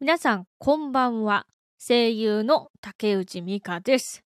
[0.00, 1.44] 皆さん、こんばんは。
[1.76, 4.22] 声優の竹内美香です。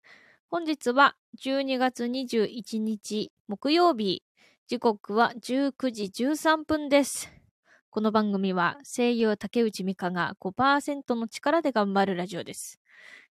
[0.51, 4.23] 本日は12月21日木曜日。
[4.69, 7.33] 時刻は19時13分です。
[7.89, 12.79] この番組は声優竹内美香が5%の力で頑張るラジオです。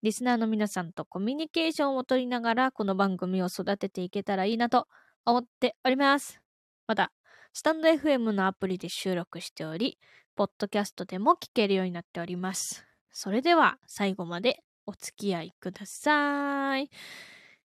[0.03, 4.89] リスナーの皆さんとコミュニケーションを取りながらこの番組を育てていけたらいいなと
[5.25, 6.43] 思っております。
[6.87, 7.13] また、
[7.55, 9.97] スタンド FM のアプリで収録しており、
[10.37, 12.85] ポッドキャストでも聞けるようになっております。
[13.11, 16.91] それでは最後までお付き合いください。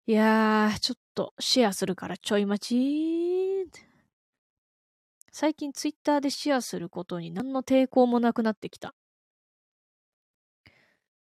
[0.08, 3.86] いやー、ちょっとシェアするからちょい待ち
[5.32, 8.96] 最近ツイッターでシェアすることに何の抵抗もなくなってきた。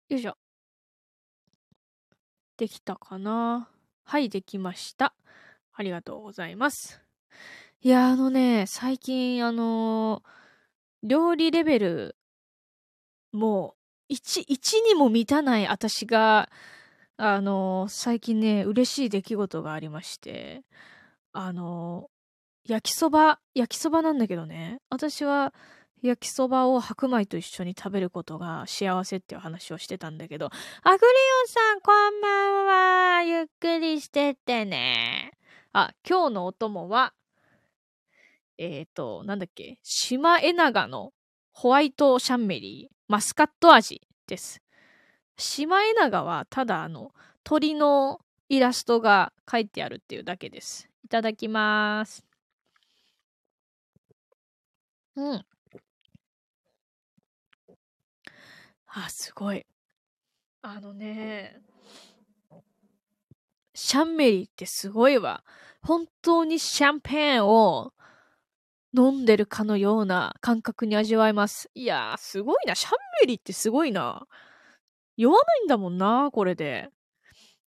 [0.10, 0.38] よいしょ。
[2.58, 3.68] できたかな
[4.04, 5.16] はい、できました。
[5.74, 7.02] ありがとうございます。
[7.82, 10.41] いや、あのね、最近、あのー
[11.04, 12.16] 料理レベル、
[13.32, 13.76] も
[14.10, 16.50] う、1、1にも満たない私が、
[17.18, 20.64] あの、最近ね、嬉しい出来事がありまして、
[21.34, 22.10] あの、
[22.66, 25.54] 焼きそば、焼きそばなんだけどね、私は
[26.02, 31.06] 焼きそばを白米と一緒に食べることが幸せっていう話をしてたんだけど、アグリ
[31.42, 33.24] オンさんこんばんは。
[33.24, 35.32] ゆっくりしてってね。
[35.74, 37.14] あ、今日のお供は、
[38.64, 41.14] えっ、ー、と、なんだっけ、シマエナガの
[41.52, 44.62] ホワイトシャンメリー、マスカット味です。
[45.36, 47.12] シマエナガはただあの、
[47.44, 50.88] 鳥のイラストが書いてあるっていうだけです。
[51.04, 52.24] いただきます。
[55.16, 55.46] うん。
[58.86, 59.66] あ、すごい。
[60.62, 61.60] あのね、
[63.74, 65.44] シャンメリーってすごいわ。
[65.82, 67.94] 本当にシャンペーンを
[68.96, 71.70] 飲んでるかのような感覚に味わえます。
[71.74, 72.76] いやー、すごいな。
[72.76, 74.28] シャンメリってすごいな。
[75.18, 76.90] 酔わないんだもんな、これで。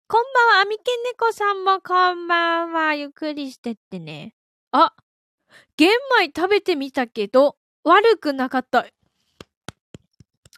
[0.08, 2.94] こんばんは、アミケネコさんもこんばんは。
[2.94, 4.34] ゆっくりしてってね。
[4.72, 4.94] あ、
[5.76, 8.86] 玄米食べてみたけど、悪くなかった。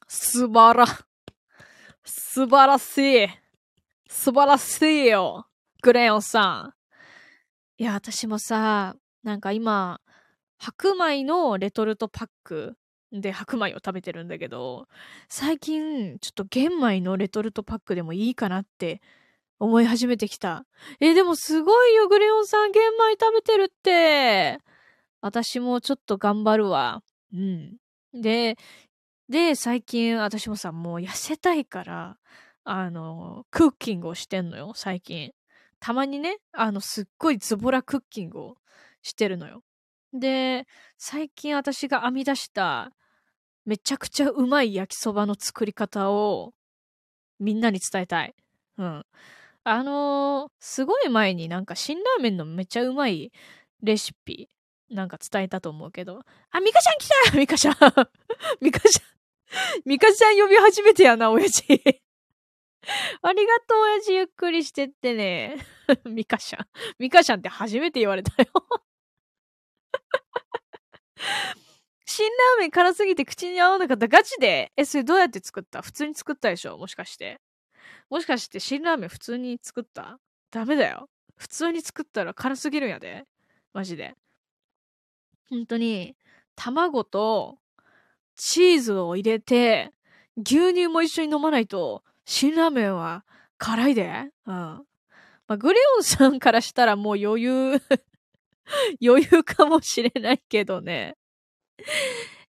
[0.06, 0.86] 素晴ら、
[2.04, 3.28] 素晴らしい。
[4.08, 5.46] 素晴らしいよ。
[5.82, 6.74] グレヨンさ
[7.78, 7.82] ん。
[7.82, 10.01] いや、私もさ、なんか今、
[10.62, 12.76] 白米のレトルトパック
[13.10, 14.86] で白米を食べてるんだけど、
[15.28, 19.02] 最近ちょっと玄米のレトルトパックでもいいかなって
[19.58, 20.64] 思い始めてきた。
[21.00, 24.60] え、でもすごいよ、グレオンさん玄米食べてるって。
[25.20, 27.02] 私もちょっと頑張るわ。
[27.34, 27.76] うん。
[28.14, 28.56] で、
[29.28, 32.18] で、最近私もさ、もう痩せたいから、
[32.62, 35.32] あの、クッキングをしてんのよ、最近。
[35.80, 38.56] たまにね、あの、すっごいズボラクッキングを
[39.02, 39.64] してるのよ。
[40.12, 40.66] で、
[40.98, 42.92] 最近私が編み出した
[43.64, 46.52] めちゃくちゃうまい焼きそばの作り方を
[47.38, 48.34] みんなに伝えたい。
[48.78, 49.04] うん。
[49.64, 53.32] あのー、すごい前になんか辛ラーメンのめちゃうまい
[53.82, 54.48] レシピ
[54.90, 56.20] なんか伝えたと思うけど、
[56.50, 57.74] あ、ミカちゃん来た ミカちゃん
[58.60, 59.12] ミカちゃん
[59.84, 61.64] ミカちゃん呼び始めてやな、親父
[63.22, 65.56] ありがとう、親父ゆっくりしてってね。
[66.04, 66.66] ミカちゃん。
[66.98, 68.48] ミカちゃんって初めて言われたよ
[72.14, 75.80] 辛ラーメン辛すぎて口に合わなかったガチでえ、それどうやって作った？
[75.80, 76.76] 普通に作ったでしょ？
[76.76, 77.40] もしかして。
[78.10, 80.18] もしかして辛ラーメン普通に作った？
[80.50, 81.08] ダメだよ。
[81.36, 83.24] 普通に作ったら辛すぎるんやで。
[83.72, 84.14] マジで。
[85.48, 86.14] 本当に、
[86.54, 87.58] 卵と
[88.36, 89.90] チーズを入れて、
[90.36, 93.24] 牛乳も一緒に飲まないと、辛ラーメンは
[93.58, 94.10] 辛いで。
[94.46, 94.54] うん。
[94.54, 94.84] ま
[95.48, 97.80] あ、グレオンさんからしたらもう余裕
[99.02, 101.16] 余裕かもしれないけどね。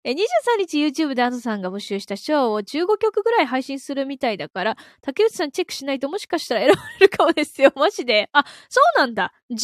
[0.06, 0.16] え、23
[0.58, 7.72] 日 YouTube でアドさんが募集した賞を15曲ぐらい配信するみたいだから、竹内さんチェックしないともしかしたら選ばれるかもですよ。
[7.76, 8.30] マジで。
[8.34, 9.34] あ、そうなんだ。
[9.50, 9.58] 15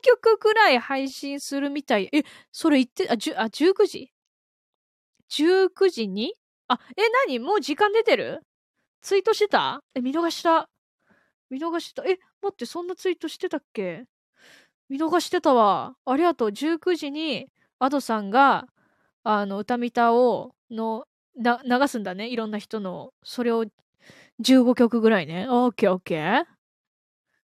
[0.00, 2.08] 曲ぐらい配信するみたい。
[2.12, 4.10] え、それ言って、あ、じゅ、あ、19時
[5.30, 6.32] ?19 時に？
[6.68, 7.38] あ、え、何？
[7.38, 8.40] もう時間出てる？
[9.02, 9.82] ツイートしてた？
[9.94, 10.70] え、見逃した。
[11.50, 12.02] 見逃した。
[12.04, 14.04] え、待って、そんなツイートしてたっけ？
[14.88, 15.96] 見逃してたわ。
[16.06, 16.48] ありがとう。
[16.48, 17.46] 19時に、
[17.78, 18.64] アドさんが、
[19.24, 22.28] あの、歌みたを、の、流すんだね。
[22.28, 23.12] いろんな人の。
[23.22, 23.64] それを
[24.40, 25.46] 15曲ぐらいね。
[25.48, 26.44] オッケーオッケー。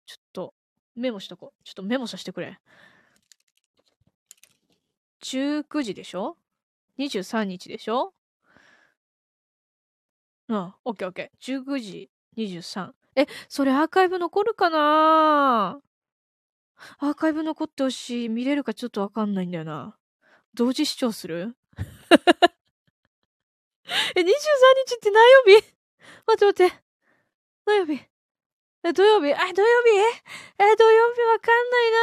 [0.06, 0.54] ちょっと、
[0.94, 1.64] メモしとこう。
[1.64, 2.58] ちょっとメモさせてくれ。
[5.22, 6.36] 19時でしょ
[6.98, 8.12] ?23 日でしょ？
[10.48, 11.62] うん、オッケーオッケー。
[11.62, 12.92] 19時23。
[13.16, 15.80] え、それアーカイブ残るかな？
[16.98, 18.28] アーカイブ残ってほしい。
[18.28, 19.96] 見れるかちょっとわかんないんだよな。
[20.54, 21.56] 同時視聴する？
[24.16, 25.64] え、23日って何曜日？
[26.26, 26.82] 待って待って。
[27.66, 28.00] 何曜日？
[28.84, 29.32] え、土曜日？
[29.34, 29.90] あ、土曜日？
[30.58, 31.98] え、土曜日わかんないな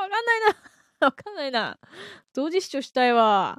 [0.00, 0.56] わかんないな
[1.06, 1.78] わかんないな。
[2.34, 3.58] 同時視聴したいわ。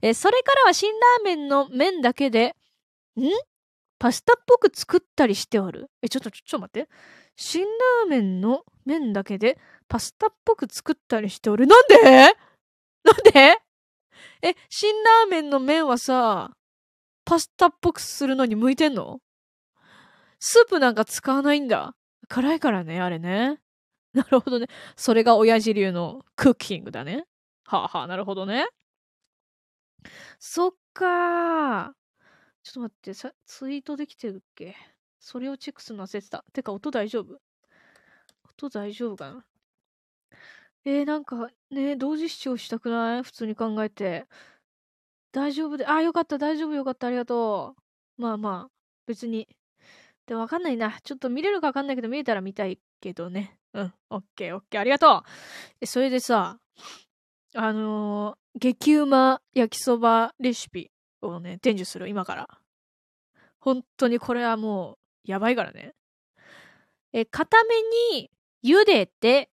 [0.00, 2.54] え、それからは辛ラーメンの麺だけで、
[3.16, 3.22] ん？
[3.98, 5.90] パスタっぽく作ったりしておる？
[6.02, 6.88] え、ちょっと、ちょ、ちょ、待って。
[7.36, 9.58] 辛ラーメンの麺だけで
[9.88, 11.66] パスタっぽく作ったりしておる。
[11.66, 12.02] なんで？
[12.02, 12.34] なん
[13.32, 13.58] で？
[14.42, 16.52] え、辛ラーメンの麺はさ、
[17.24, 19.20] パスタっぽくするのに向いてんの？
[20.38, 21.94] スープなんか使わないんだ。
[22.28, 23.58] 辛いからね、あれね。
[24.12, 24.66] なるほどね。
[24.96, 27.24] それが親父流のクッキングだね。
[27.64, 28.66] はあはあ、なるほどね。
[30.38, 31.92] そっか。
[32.62, 34.74] ちょっと待って、さ、ツイートできてるっけ？
[35.20, 36.44] それをチェックするの忘れてた。
[36.52, 37.38] てか、音大丈夫？
[38.50, 39.44] 音大丈夫かな？
[40.86, 43.22] えー、なんかね、同時視聴したくない？
[43.24, 44.26] 普通に考えて。
[45.32, 47.74] 大丈夫で、あ、よかった、大丈夫、よかった、ありがと
[48.18, 48.22] う。
[48.22, 48.70] まあまあ、
[49.06, 49.48] 別に。
[50.26, 50.96] で、わかんないな。
[51.02, 53.58] ちょっと見れるかわかんないけど、見えたら見たいけどね。
[53.74, 55.24] うん、オッケー、オッケー、ありがと
[55.82, 55.86] う。
[55.86, 56.60] それでさ、
[57.54, 62.48] あのー、激うま焼きそばレシピをね、伝授する、今から。
[63.58, 65.94] 本当にこれはもう、やばいからね。
[67.12, 67.74] え、固め
[68.16, 68.30] に
[68.64, 69.50] 茹でて、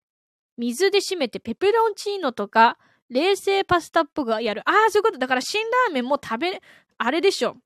[0.56, 2.78] 水で締めてペペロンチーノとか、
[3.08, 4.62] 冷製パスタっぽくやる。
[4.68, 5.18] ああ、そういうこと。
[5.18, 6.62] だから辛ラーメンも食べ、
[6.98, 7.56] あれでしょ。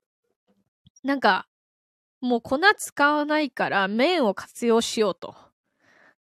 [1.03, 1.47] なんか、
[2.19, 5.35] もう粉使わないから麺を活用しようと。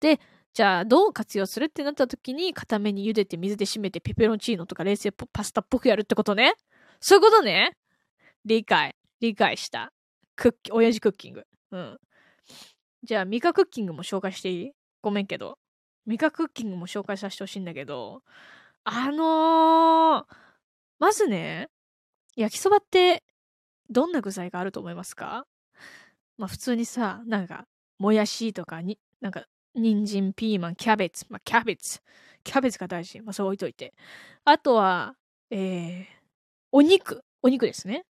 [0.01, 0.21] で、
[0.55, 6.55] じゃあどう活用するってなった時に固めに茹でて水で締めてペペロンチーノとか冷製パスタっぽくやるってことね。
[7.01, 7.77] そういうことね。
[8.45, 8.97] 理解。
[9.21, 9.93] 理解した。
[10.35, 11.47] クッキ、親父クッキング。
[11.71, 11.99] うん。
[13.05, 14.73] じゃあ、ミカクッキングも紹介していい？
[15.01, 15.59] ごめんけど。
[16.07, 18.23] ミカクッキングも紹介させてほしいんだけど、
[18.85, 20.25] あのー、
[20.99, 21.69] まずね、
[22.37, 23.23] 焼きそばって
[23.91, 25.47] どんな具材があると思いますか？
[26.39, 27.67] まあ普通にさ、なんか、
[27.99, 29.45] もやしとかに、なんか、
[29.75, 31.27] 人参、ピーマン、キャベツ。
[31.29, 32.01] まあキャベツ。
[32.43, 33.21] キャベツが大事。
[33.21, 33.95] まあそう置いといて。
[34.45, 35.15] あとは、
[35.51, 36.05] えー、
[36.73, 37.23] お肉。
[37.43, 38.05] お肉ですね。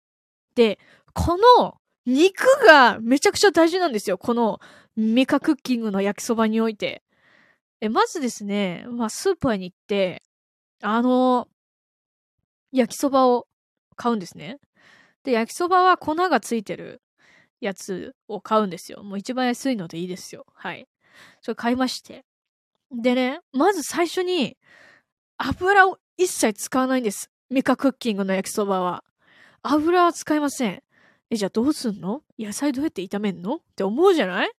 [0.55, 0.79] で、
[1.15, 4.19] この肉がめちゃくちゃ大事なんですよ。
[4.19, 4.61] この
[4.97, 7.03] ミカクッキングの焼きそばにおいて。
[7.81, 10.23] え、まずですね、まあ、スーパーに行って、
[10.83, 11.49] あの、
[12.73, 13.47] 焼きそばを
[13.97, 14.59] 買うんですね。
[15.25, 17.01] で、焼きそばは粉がついてる
[17.61, 19.03] やつを買うんですよ。
[19.03, 20.45] もう一番安いのでいいですよ。
[20.55, 20.87] はい。
[21.41, 22.25] それ買いまして。
[22.91, 24.57] でね、まず最初に、
[25.37, 27.31] 油を一切使わないんです。
[27.49, 29.05] ミカクッキングの焼きそばは。
[29.63, 30.83] 油は使いません。
[31.31, 32.23] え、じゃあどうすんの？
[32.39, 33.57] 野菜どうやって炒めんの？
[33.57, 34.51] って思うじゃない？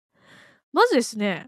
[0.72, 1.48] まずですね、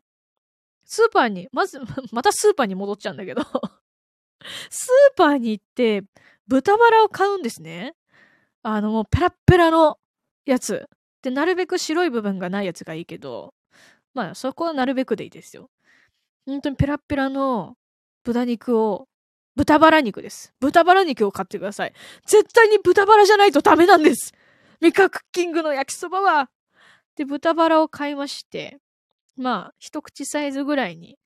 [0.92, 1.80] スーパーに、まず、
[2.12, 3.44] またスーパーに戻っちゃうんだけど
[4.70, 6.04] スーパーに行って、
[6.48, 7.96] 豚バラを買うんですね。
[8.62, 9.98] あの、ペラッペラの
[10.44, 10.90] やつ。
[11.22, 13.54] で、なるべく白い部分がないやつがいいけど、
[14.14, 15.70] まあ、そこはなるべくでいいですよ。
[16.46, 17.78] 本当にペラッペラの
[18.26, 19.08] 豚肉を、
[19.56, 20.54] 豚バラ肉です。
[20.60, 21.94] 豚バラ肉を買ってください。
[22.26, 24.34] 絶対に豚バラじゃないとダメなんです。
[24.82, 26.50] ミカクッキングの焼きそばは。
[27.16, 28.82] で、豚バラを買いまして、
[29.36, 31.18] まあ、一口サイズぐらいに、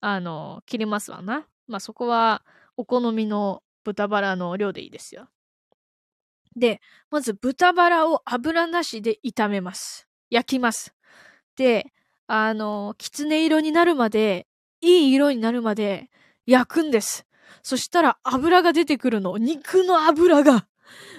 [0.00, 1.46] あの、切りますわな。
[1.66, 2.44] まあ、そこは、
[2.76, 5.28] お好みの豚バラの量でいいですよ。
[6.56, 10.08] で、まず豚バラを油なしで炒めます。
[10.30, 10.94] 焼きます。
[11.56, 11.92] で、
[12.26, 14.46] あの、きつね色になるまで、
[14.80, 16.08] いい色になるまで
[16.46, 17.26] 焼くんです。
[17.62, 19.38] そしたら油が出てくるの。
[19.38, 20.66] 肉の油が、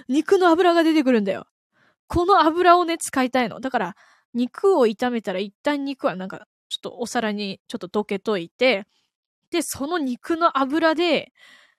[0.08, 1.46] 肉の油が出てくるんだよ。
[2.06, 3.60] この油をね、使いたいの。
[3.60, 3.96] だから、
[4.34, 8.86] 肉を炒めたら一旦肉はなんか、ちょっとお皿にちょっと溶けといて、
[9.50, 11.32] で、その肉の油で、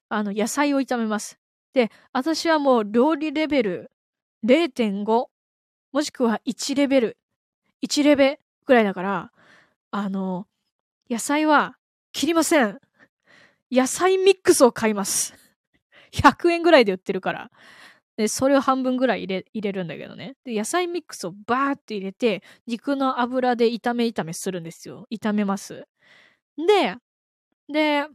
[0.09, 1.39] あの、野菜を炒めます。
[1.73, 3.91] で、私はもう料理レベル
[4.45, 7.17] 0.5、もしくは1レベル、
[7.81, 9.31] 1レベルぐらいだから、
[9.91, 10.47] あの、
[11.09, 11.75] 野菜は
[12.13, 12.79] 切りません。
[13.71, 15.33] 野菜ミックスを買います。
[16.11, 17.51] 100円ぐらいで売ってるから。
[18.17, 20.35] で、それを半分ぐらい入れ、入れるんだけどね。
[20.43, 25.07] で、野菜ミックスをバーって入れて、肉の油で炒め炒めするんですよ。
[25.11, 25.87] 炒めます。
[26.57, 26.95] で、
[27.71, 28.05] で、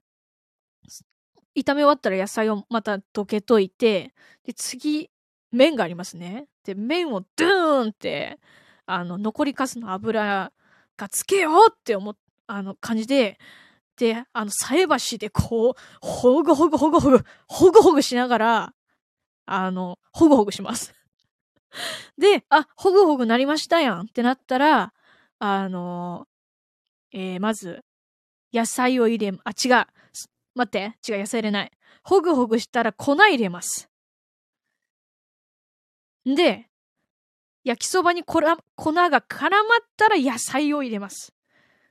[1.57, 4.13] 炒め終わったら野菜をまた溶けといて、
[4.45, 5.11] で、次、
[5.53, 6.49] 麺がありますね。
[6.65, 8.39] で、麺をドゥーンって、
[8.85, 10.53] あの、残りかすの油
[10.97, 13.39] がつけようって思っ、あの、感じで、
[13.97, 18.75] で、あの、菜箸でこう、ほぐほぐほぐほぐ、ほぐほぐしながら、
[19.47, 20.93] あの、ほぐほぐします。
[22.19, 24.93] で、あ、ほぐほぐなりましたやんってなったら、
[25.39, 26.27] あの、
[27.13, 27.85] えー、まず、
[28.53, 29.87] 野菜を入れ、あ、違う。
[30.55, 31.73] 待って、違う、野菜入れない。
[32.03, 33.89] ほぐほぐしたら粉入れます。
[36.25, 36.69] で、
[37.65, 41.35] 焼きそばに粉が絡まったら野菜を入れます。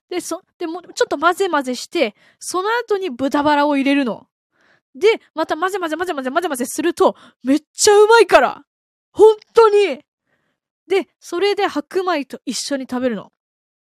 [0.10, 4.28] で、そ、でも、ちょっと混ぜ混ぜして、その後に豚バラを入れるの。
[4.96, 8.64] で、また混ぜ混ぜ混ぜ混ぜ混ぜ混ぜすると、めっちゃうまいから
[9.12, 10.00] 本当に
[10.88, 13.32] で、それで白米と一緒に食べるの。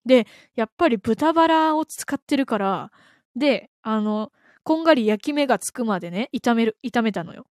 [0.04, 2.90] で、やっぱり豚バラを使ってるから、
[3.36, 4.30] で、あの、
[4.64, 7.46] こんがり焼き目がつくまでね、炒める、炒めたのよ。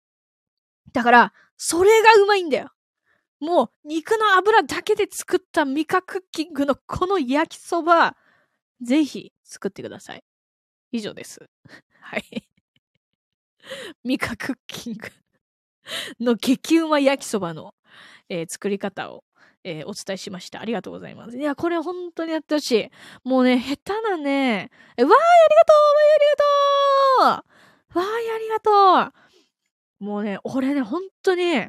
[0.93, 2.69] だから、それがうまいんだよ。
[3.39, 8.15] もう、肉の油だけで作ったミカクッキングのこの焼きそば、
[8.81, 10.23] ぜひ作ってください。
[10.91, 11.49] 以上です。
[12.01, 12.23] はい。
[14.03, 15.09] ミカクッキング
[16.19, 17.73] の激うま焼きそばの、
[18.29, 19.23] えー、作り方を、
[19.63, 20.61] えー、お伝えしました。
[20.61, 21.37] ありがとうございます。
[21.37, 22.89] いや、これ本当にやってほしい。
[23.23, 25.17] もうね、下手なね、えわーい、あ
[25.49, 25.73] りがと
[27.21, 31.67] うわーい、ありがとうわーい、ありがとうもうね、俺ね、本当に、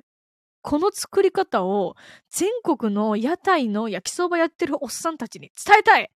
[0.63, 1.97] この作り方を
[2.29, 6.11] 全国の屋台の焼きそばやってるおっさんたちに伝えたい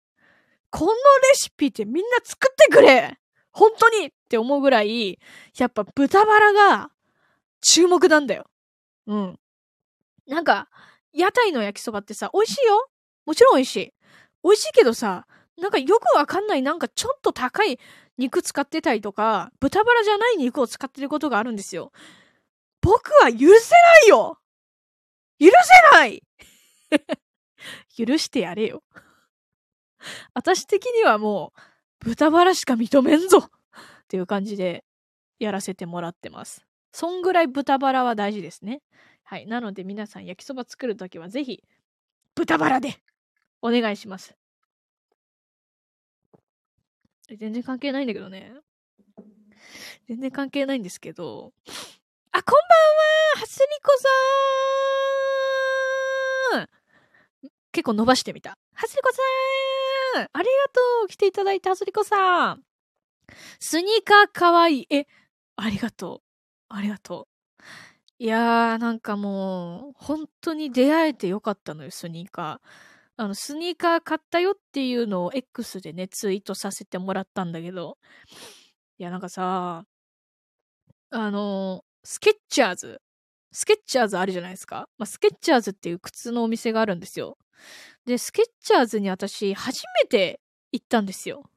[0.71, 0.97] このレ
[1.35, 3.19] シピってみんな作ってくれ
[3.53, 5.19] 本当にって思うぐらい、
[5.59, 6.93] やっぱ豚バラが
[7.61, 8.47] 注目なんだよ。
[9.09, 9.39] うん。
[10.29, 10.69] なんか、
[11.13, 12.89] 屋台の焼きそばってさ、美味しいよ
[13.27, 13.93] もちろん美味しい。
[14.45, 15.27] 美味しいけどさ、
[15.59, 17.81] なんかよくわかんないなんかちょっと高い
[18.19, 21.91] 肉使ってたりとか、豚バラじゃない肉を使ってることがあるんですよ。
[22.81, 24.39] 僕は許せないよ
[25.41, 25.49] 許
[25.93, 26.23] せない
[28.07, 28.83] 許してやれよ
[30.33, 31.53] 私的にはも
[32.01, 33.51] う、豚バラしか認めんぞ
[34.11, 34.83] っていう感じで
[35.39, 36.67] やらせてもらってます。
[36.91, 38.83] そんぐらい豚バラは大事ですね。
[39.23, 39.47] はい。
[39.47, 41.63] なので皆さん焼きそば作るときはぜひ、
[42.35, 42.97] 豚バラで
[43.63, 44.35] お願いします。
[47.39, 48.53] 全然関係ないんだけどね。
[50.09, 51.53] 全然関係ないんですけど。
[52.33, 52.59] あ、こんば
[53.39, 53.97] んははすりこ
[56.51, 56.69] さん
[57.71, 58.59] 結構伸ばしてみた。
[58.75, 59.13] はすりこ
[60.17, 62.65] さんありがとう来ていただいたはすりこさん
[63.59, 64.87] スニーカーかわいい。
[64.91, 65.07] え、
[65.57, 66.23] ありがとう。
[66.69, 67.29] ありがと
[67.61, 67.63] う。
[68.19, 72.69] いやー、なんかもう、本当に出会えてよかったのよ、スニーカー。
[73.17, 77.99] あの、スニーカー買ったよっていうのを X でね、ツイートさせてもらったんだけど、
[78.99, 79.85] いや、なんかさ、
[81.11, 83.03] あの、スケッチャーズ。
[83.53, 84.89] スケッチャーズあるじゃないですか。
[84.97, 87.37] まあ、スケッチャーズっていう靴のお店があるんですよ。
[88.07, 90.41] で、スケッチャーズに私、初めて
[90.73, 91.51] 行ったんですよ。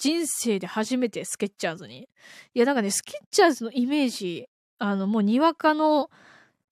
[0.00, 2.08] 人生で初めてスケッチャーズに。
[2.54, 6.10] いや、なんかね、スケッチャーズのイメージ、あの、もうにわかの、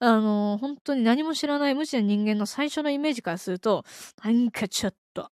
[0.00, 3.85] あの、本当に何も知らない無知な人間の最初のイメージからすると、
[4.25, 5.30] なんかちょっと、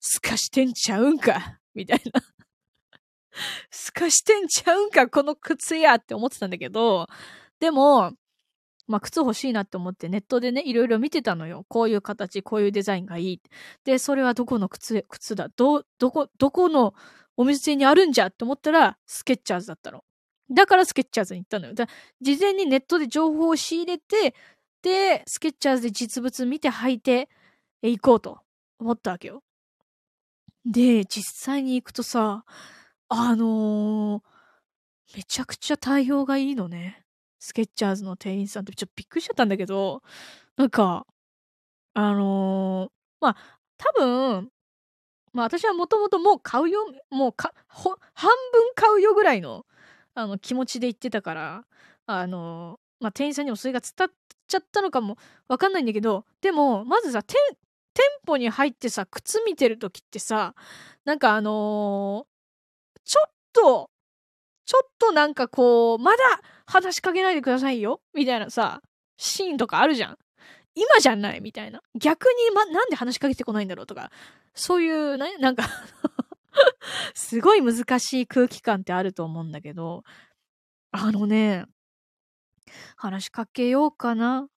[0.00, 2.22] すかしてんちゃうんかみたいな。
[3.70, 7.06] すかしてんちゃうんかこの靴やって思ってたんだけど、
[7.60, 8.12] でも、
[8.86, 11.66] まあ、靴欲しいなって思ってネットでね、いろいろ見てたのよ。
[11.68, 13.42] こういう形、こういうデザインがいい。
[13.84, 15.48] で、それはどこの靴、靴だ？
[15.48, 16.94] ど、どこ、どこの
[17.36, 20.04] お店にあるんじゃって思ったら、スケッチャーズだったの。
[20.50, 21.74] だからスケッチャーズに行ったのよ。
[21.74, 21.86] だ
[22.20, 24.34] 事前にネットで情報を仕入れて、
[24.82, 27.28] で、スケッチャーズで実物見て履いて
[27.82, 28.40] 行こうと
[28.78, 29.42] 思ったわけよ。
[30.64, 32.44] で、実際に行くとさ、
[33.08, 37.04] あのー、めちゃくちゃ対応がいいのね。
[37.38, 40.02] スケッチャーズの店員さんってちょっとびっくりしちゃったんだけど、
[40.56, 41.06] なんか、
[41.94, 42.90] あのー、
[43.20, 43.36] まあ、
[43.78, 44.50] 多分、
[45.36, 49.66] まあ私はもともともう買うよ、もうか、半分買うよぐらいの、
[50.14, 51.64] あの、気持ちで言ってたから、
[52.06, 54.10] あの、まあ店員さんにもそれが伝っ
[54.48, 57.36] ちゃったのかもわかんないんだけど、でも、まずさ、店、
[57.92, 60.54] 店舗に入ってさ、靴見てるときってさ、
[61.04, 63.90] なんかあのー、ちょっと、
[64.64, 66.18] ちょっとなんかこう、まだ
[66.66, 68.80] 話しかけないでくださいよみたいなさ、
[69.18, 70.18] シーンとかあるじゃん。
[70.74, 71.82] 今じゃないみたいな。
[71.94, 74.10] 逆に、ま、なんで話しかけてこないんだろうとか、
[74.56, 75.64] そういうね、なんか
[77.14, 80.02] すごい難しい空気感ってあると思うんだけど、
[80.90, 81.66] あのね、
[82.96, 84.48] 話しかけようかな。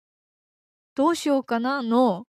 [0.95, 1.81] どうしようかな？
[1.83, 2.25] の、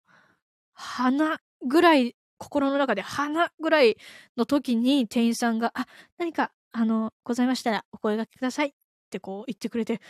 [0.72, 3.96] 花ぐらい、心の中で花ぐらい
[4.36, 5.86] の時に店員さんが、あ、
[6.18, 8.68] 何かあの、ございましたらお声掛けください。
[8.68, 8.72] っ
[9.10, 10.00] てこう言ってくれて、いや、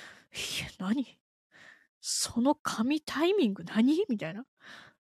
[0.79, 1.19] 何？
[2.01, 4.05] その神タイミング何？
[4.09, 4.45] みたいな。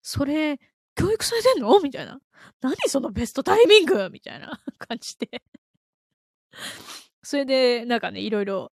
[0.02, 0.58] それ、
[0.98, 1.80] 教育されてんの？
[1.80, 2.20] みたいな。
[2.60, 4.10] 何そのベストタイミング？
[4.10, 5.42] みたいな 感じで
[7.22, 8.72] それで、なんかね、いろいろ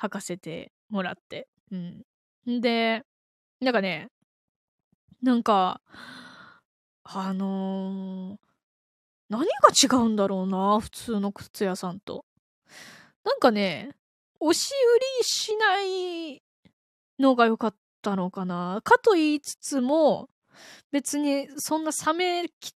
[0.00, 1.48] 履かせてもらって。
[1.70, 2.60] うん。
[2.60, 3.04] で、
[3.60, 4.08] なんかね、
[5.22, 5.80] なんか、
[7.04, 8.36] あのー、
[9.28, 12.24] 何が違うんだろうな、普通の靴屋さんと。
[13.24, 13.94] なんかね、
[14.40, 16.42] 押し売りしない
[17.18, 20.28] のが良かったのかなかと言いつつも、
[20.90, 22.72] 別にそんな冷めき、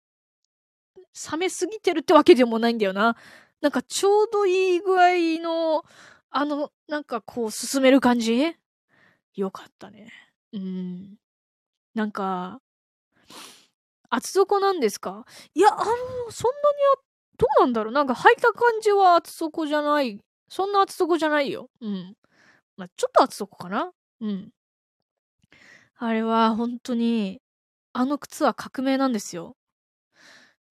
[1.32, 3.16] 冷めすぎてるってわけでもないんだよな。
[3.62, 5.84] なんかちょうどいい具合の、
[6.30, 8.56] あの、なんかこう進める感じ？
[9.36, 10.12] よかったね。
[10.54, 11.16] うん。
[11.94, 12.60] なんか、
[14.10, 15.26] 厚底なんですか？
[15.54, 15.86] いや、あの、
[16.32, 16.78] そんなに
[17.38, 20.20] どうなんだろうなんか履いた感じは厚底じゃない。
[20.50, 21.70] そんな厚底じゃないよ。
[21.82, 22.16] うん。
[22.78, 23.92] まあ、ちょっと厚底かな
[24.22, 24.50] うん。
[25.96, 27.42] あれは本当に、
[28.00, 29.58] あの靴は革命なんですよ。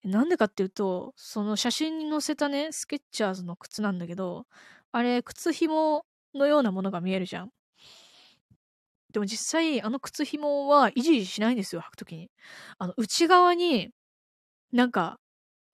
[0.05, 4.45] なんでかっていうと、その写真に載せたね、スケッチャーズの靴なんだけど、
[4.93, 7.51] あれ、靴紐のようなものが見えるじゃん。
[9.11, 12.31] でも実際、あの靴紐は維持しないんですよ、履くときに。
[12.77, 13.89] あの、内側に、
[14.71, 15.19] なんか、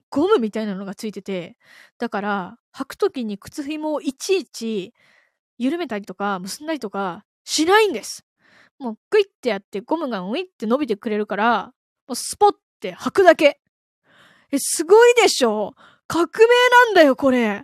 [0.09, 1.57] ゴムみたいなのがついてて、
[1.99, 4.93] だから、履くときに靴紐をいちいち
[5.59, 8.25] 緩めたりとか結んだりとかしないんです。
[8.79, 11.73] もうグイってやってゴムがウィって伸びてくれるから、
[12.07, 13.59] もうスポッて履くだけ。
[14.51, 15.73] え、すごいでしょ？
[16.07, 16.31] 革命
[16.87, 17.63] なんだよ、これ。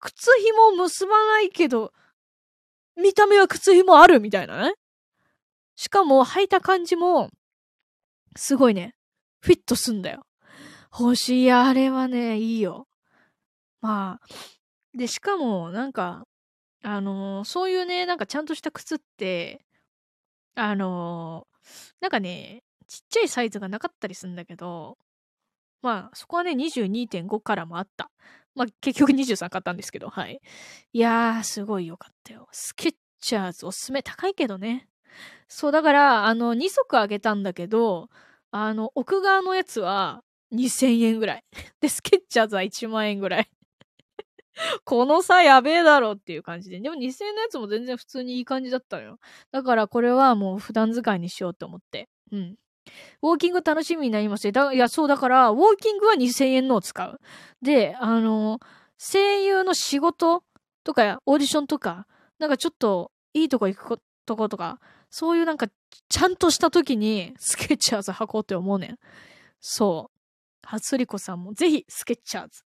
[0.00, 1.92] 靴紐結ばないけど、
[2.96, 4.74] 見た目は靴紐あるみたいなね。
[5.76, 7.30] しかも履いた感じも、
[8.36, 8.94] すごいね、
[9.40, 10.24] フィットすんだよ。
[10.98, 12.86] 欲しい、あれはね、いいよ。
[13.80, 14.26] まあ、
[14.96, 16.26] で、しかも、なんか、
[16.82, 19.64] あのー、そういうね、なんかちゃんとした靴って、
[20.54, 24.98] あのー、なんかね、ちっちゃいサイズがなかったりするんだけど、
[25.82, 28.10] まあ、そこはね、22.5からもあった。
[28.54, 30.40] まあ、結局23買ったんですけど、はい。
[30.92, 32.48] いやー、すごい良かったよ。
[32.50, 34.88] スケッチャーズおすすめ高いけどね。
[35.46, 38.08] そう、だから、あの、2足あげたんだけど、
[38.50, 41.44] あの、奥側のやつは2000円ぐらい。
[41.80, 43.48] で、スケッチャーズは1万円ぐらい。
[44.84, 46.80] この差やべえだろっていう感じで。
[46.80, 49.18] でも2000円のやつも全然普通にいい感じだったのよ。
[49.50, 52.08] だからこれはもう普段使いにしようと思って。
[52.32, 52.56] うん。
[53.22, 57.20] ウォーキング楽しみになりますだいや、そうだから、ウォーキングは2000円のを使う。
[57.62, 58.60] で、あの、
[58.98, 60.42] 声優の仕事
[60.84, 62.06] とか、オーディションとか、
[62.38, 65.68] なんかちょっといいとこ行くとことか、そういうなんか、
[66.08, 68.98] ちゃんとした時に、スケッチャーズ履こうって思うねん。
[69.60, 70.18] そう。
[70.66, 72.67] 初りこさんもぜひ、スケッチャーズ。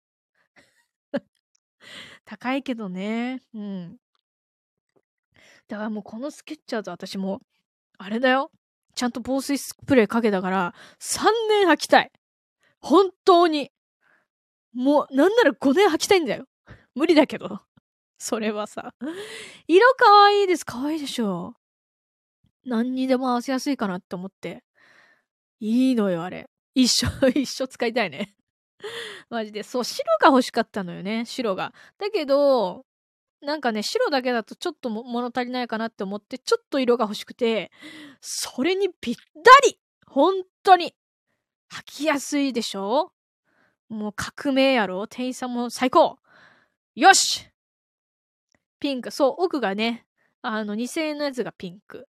[2.25, 3.43] 高いけどね。
[3.55, 3.97] うん。
[5.69, 7.41] だからもうこのスケッチャーズ私も、
[7.99, 8.51] あれだよ。
[8.95, 12.11] ちゃんと防水スプレーかけたから、3年履きたい。
[12.81, 13.71] 本当に。
[14.73, 16.47] もう、なんなら5年履きたいんだよ。
[16.95, 17.61] 無理だけど。
[18.19, 18.95] それはさ。
[19.67, 20.67] 色かわいいです。
[20.67, 21.55] かわいいでしょ。
[22.65, 24.63] 何にでも合わせやすいかなって思って。
[25.61, 26.49] いいのよ、あれ。
[26.75, 28.35] 一生、一生使いたいね。
[29.31, 29.63] マジで。
[29.63, 31.73] そう、白が欲しかったのよね、白が。
[31.99, 32.85] だけど、
[33.41, 37.71] なんかね、白だけだとちょっと物足りないかなって思って、ちょっと色が欲しくて、
[38.21, 39.23] それにぴった
[39.67, 40.95] り本当に
[41.73, 43.13] 履きやすいでしょ？
[43.89, 45.07] もう革命やろ？
[45.07, 46.19] 店員さんも最高
[46.95, 47.49] よし
[48.79, 49.11] ピンク。
[49.11, 50.07] そう、奥がね、
[50.43, 52.09] あの、2000円のやつがピンク。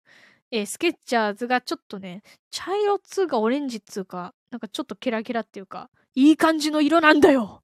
[0.51, 2.21] えー、スケッチャーズがちょっとね、
[2.51, 7.63] 茶色っつうかオレンジっつうか、なんかちょっとキラキラっていうか、いい感じの色なんだよ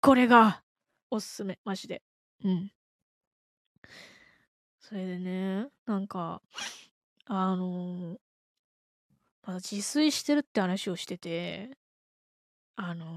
[0.00, 0.62] これが、
[1.10, 2.02] おすすめ、マジで。
[2.44, 2.70] うん。
[4.80, 6.42] それでね、なんか、
[7.26, 8.18] あのー、
[9.46, 11.70] まだ自炊してるって話をしてて、
[12.76, 13.08] あのー、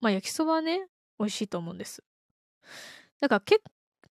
[0.00, 0.86] まあ、焼きそばね、
[1.18, 2.04] 美味しいと思うんです。
[3.20, 3.60] だからけ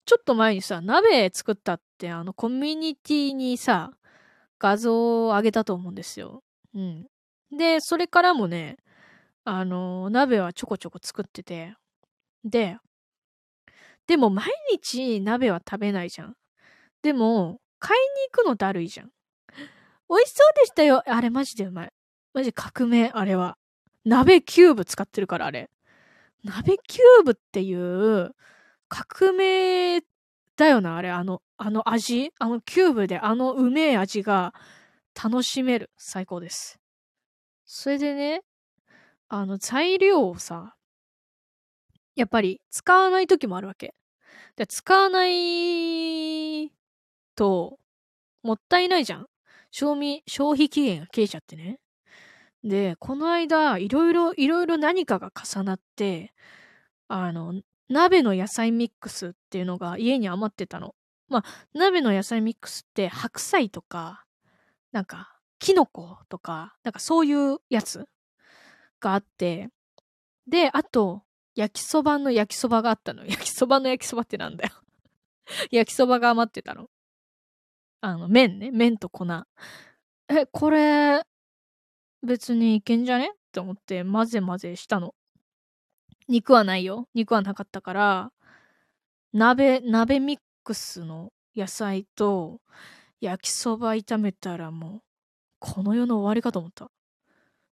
[0.06, 3.92] ちょっと前にさ、鍋作ったって、あの、コミュニティにさ、
[4.60, 6.44] 画像を上げたと思うんですよ。
[6.74, 7.08] うん。
[7.52, 8.78] で、それからもね、
[9.44, 11.76] あの、鍋はちょこちょこ作ってて。
[12.44, 12.78] で、
[14.08, 16.36] でも毎日鍋は食べないじゃん。
[17.02, 19.12] でも、買いに行くのだるいじゃん。
[20.10, 21.04] 美味しそうでしたよ。
[21.06, 21.94] あれマジでうまい。
[22.34, 23.58] マジ革命、あれは。
[24.06, 25.70] 鍋キューブ使ってるから、あれ。
[26.44, 28.36] 鍋キューブっていう、
[28.90, 30.02] 革命
[30.58, 31.10] だよな、あれ。
[31.12, 34.54] あの、あの味あのキューブであのうめえ味が
[35.16, 35.92] 楽しめる。
[35.96, 36.80] 最高です。
[37.66, 38.42] それでね、
[39.34, 40.76] あの材料をさ、
[42.18, 43.96] やっぱり使わない時もあるわけ。
[44.58, 46.70] で使わない
[47.38, 47.80] と、
[48.44, 49.28] もったいないじゃん。
[49.72, 51.80] 賞味、消費期限が切れちゃってね。
[52.66, 56.34] で、この間、いろいろ、いろいろ何かが重なって、
[57.08, 57.54] あの、
[57.88, 60.94] 鍋の野菜ミックスっていうのが家に余ってたの。
[61.30, 64.26] まあ、鍋の野菜ミックスって白菜とか、
[64.92, 68.10] なんか、キノコとか、なんかそういうやつ
[69.02, 69.70] があって、
[70.48, 71.24] で、あと、
[71.56, 73.26] 焼きそばの焼きそばがあったの。
[73.26, 74.72] 焼きそばの焼きそばってなんだよ
[75.72, 76.90] 焼きそばが余ってたの。
[78.02, 78.72] あの、麺ね。
[78.72, 79.26] 麺と粉。
[80.30, 81.24] え、これ、
[82.24, 83.32] 別にいけんじゃね？
[83.34, 85.14] って思って混ぜ混ぜしたの。
[86.28, 87.08] 肉はないよ。
[87.14, 88.32] 肉はなかったから、
[89.34, 92.62] 鍋、鍋ミックスの野菜と
[93.20, 95.02] 焼きそば炒めたらもう、
[95.60, 96.90] この世の終わりかと思った。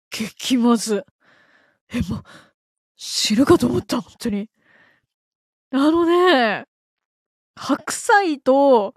[0.09, 1.05] 激まず。
[1.89, 2.23] え、もう、
[2.95, 4.49] 死ぬかと思った、本当に。
[5.71, 6.65] あのね、
[7.55, 8.93] 白菜と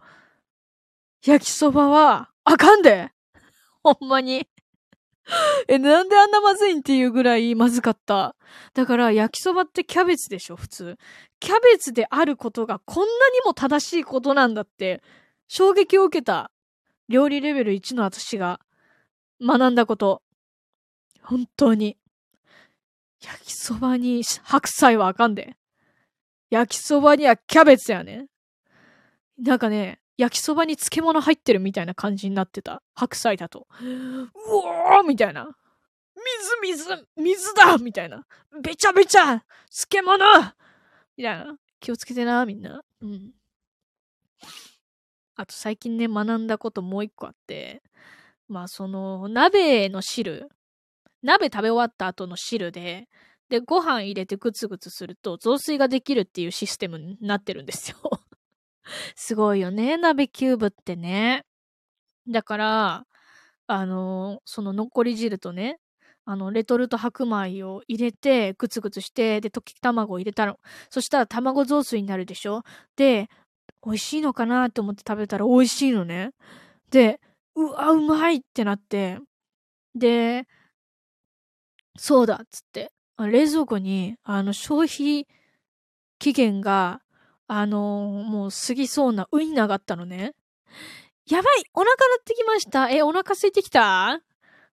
[1.25, 3.11] 焼きそばは、あかんで
[3.83, 4.49] ほんまに。
[5.69, 8.35] え、なんであんなまずいんっていうぐらいまずかった。
[8.75, 10.97] だから焼きそばってキャベツでしょ、普通。
[11.41, 15.03] キャベツであることがこんなにも正しいことなんだって、
[15.49, 16.51] 衝撃を受けた。
[17.09, 18.61] 料理レベル1の私が
[19.41, 20.23] 学んだこと。
[21.23, 21.97] 本当に。
[23.21, 25.57] 焼きそばに白菜はあかんで。
[26.51, 28.27] 焼きそばにはキャベツやね。
[29.39, 32.83] なんかね、焼きそばに漬物入ってるみたいな感じになってた。
[32.95, 33.67] 白菜だと。
[33.81, 35.49] うおーみたいな。
[36.63, 38.27] 水、水、水だみたいな。
[38.63, 40.19] べちゃべちゃ漬物
[41.17, 41.57] みたいな。
[41.81, 42.83] 気をつけてな、みんな。
[43.01, 43.33] うん。
[45.37, 47.83] あと最近ね、学んだこともう一個あって、
[48.49, 50.49] まあその、鍋の汁、
[51.23, 53.09] 鍋食べ終わった後の汁で、
[53.49, 57.97] で、ご飯入れてグツグツすると雑炊ができるっていうシステムになってるんですよ
[59.17, 61.45] すごいよね、鍋キューブってね。
[62.29, 63.07] だから、
[63.67, 65.79] あの、その残り汁とね、
[66.25, 70.59] あの、レトルト白米を入れて、グツグツして、で、溶き卵を入れたの。
[70.91, 72.63] そしたら卵雑炊になるでしょ
[72.97, 73.29] で、
[73.85, 76.31] 美味しいのかなって思って食べたら美味しいのね。
[76.91, 77.21] で、
[77.55, 79.19] うわ、うまいってなって、
[79.95, 80.47] で、
[81.99, 85.27] そうだっつって、冷蔵庫に、あの、消費
[86.19, 87.03] 期限が
[87.51, 90.35] あのー、もう過ぎそうなウインナーがあったのね。
[91.27, 94.21] やばいお腹鳴ってきましたえ、お腹空いてきた？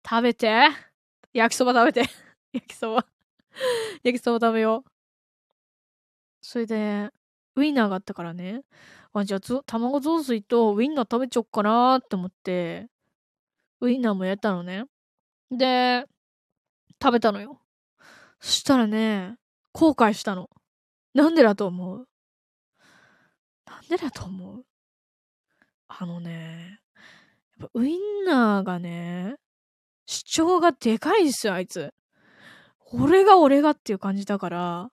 [0.09, 0.69] 食べて。
[1.33, 2.09] 焼きそば食べて。
[2.53, 3.05] 焼きそば。
[4.03, 4.89] 焼きそば食べよう。
[6.39, 7.09] それで、
[7.55, 8.63] ウインナーがあったからね。
[9.11, 12.87] あ、じゃあ、卵雑炊とウインナー食べちゃおっかなーって思って、
[13.81, 14.85] ウインナーもやったのね。
[15.51, 16.05] で、
[17.01, 17.59] 食べたのよ。
[18.39, 19.35] そしたらね、
[19.73, 20.49] 後悔したの。
[21.13, 22.07] なんでだと思う？
[23.65, 24.65] なんでだと思う？
[25.87, 26.79] あのね、
[27.59, 29.35] やっぱウインナーがね、
[30.05, 31.93] 主張がでかいんすよ、あいつ。
[32.93, 34.89] 俺が俺がっていう感じだから、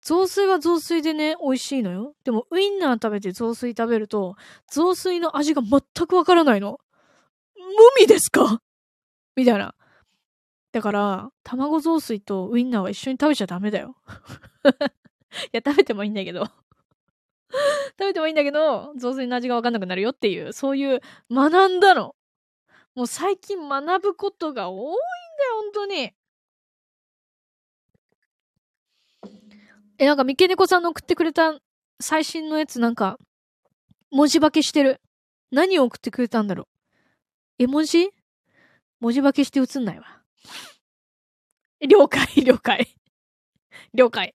[0.00, 2.14] 雑炊は雑炊でね、美味しいのよ。
[2.24, 4.36] でも、ウインナー食べて雑炊食べると、
[4.70, 6.78] 雑炊の味が全くわからないの。
[7.56, 7.64] 無
[8.00, 8.62] 味ですか？
[9.36, 9.74] みたいな。
[10.72, 13.96] だから、卵雑炊とウインナーは一緒に食べちゃダメだよ。
[15.46, 16.52] いや、食べてもいいんだけど食
[17.98, 21.00] べてもいいんだけど、雑炊の味がわかんなくなるよっていう、そういう
[21.30, 22.14] 学んだの。
[22.94, 26.12] もう最近学ぶことが多いんだよ、本当に。
[29.98, 31.58] え、なんか、三毛猫さんの送ってくれた
[32.00, 33.18] 最新のやつなんか、
[34.10, 35.00] 文字化けしてる。
[35.50, 36.68] 何を送ってくれたんだろ
[37.58, 37.64] う。
[37.64, 38.10] 絵文字？
[39.00, 40.17] 文字化けして映んないわ。
[41.80, 42.86] 了解、了解。
[43.94, 44.34] 了解。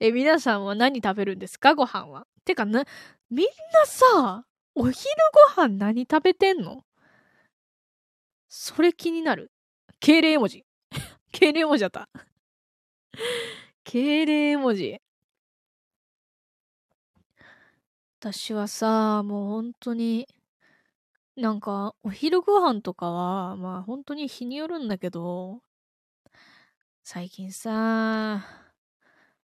[0.00, 1.74] え、皆さんは何食べるんですか？
[1.74, 2.26] ご飯は。
[2.44, 2.84] てかな、
[3.30, 5.04] みんなさ、お昼
[5.56, 6.84] ご飯何食べてんの？
[8.48, 9.52] それ気になる。
[10.00, 10.64] 敬礼絵文字。
[11.32, 12.08] 敬礼絵文字だった。
[13.84, 15.00] 敬礼絵文字。
[18.20, 20.28] 私はさ、もう本当に、
[21.36, 25.60] なんか、お昼ご飯とかは、まあ本当に日によるんだけど、
[27.04, 28.42] 最近さ、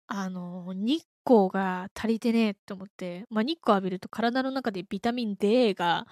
[0.07, 6.07] あの、日光が足りてねえって思って、まあ、日光浴びると体の中でビタミン D が、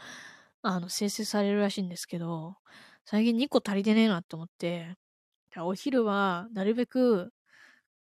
[0.63, 2.57] あの、生成されるらしいんですけど、
[3.05, 4.95] 最近日光足りてねえなって思って、
[5.57, 7.33] お昼はなるべく、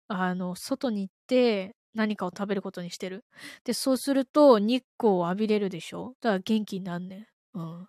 [0.08, 3.24] あの、外に行って何かを食べることにしてる。
[3.64, 6.16] で、そうすると日光を浴びれるでしょ？
[6.22, 7.26] だから元気になんねん。
[7.54, 7.88] うん。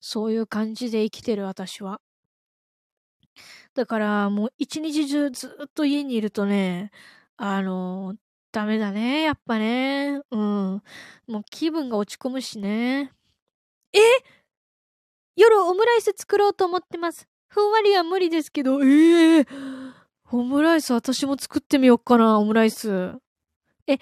[0.00, 2.00] そういう感じで生きてる私は。
[3.74, 6.90] だからもう一日中ずっと家にいるとね、
[7.36, 8.14] あの、
[8.52, 10.20] ダメだね、やっぱね。
[10.30, 10.82] うん。
[11.26, 13.12] もう気分が落ち込むしね。
[13.92, 13.98] え？
[15.36, 17.26] 夜オムライス作ろうと思ってます。
[17.48, 19.48] ふんわりは無理ですけど、ええー、
[20.30, 23.14] オムライス私も作ってみよっかな、オムライス。
[23.88, 23.98] え、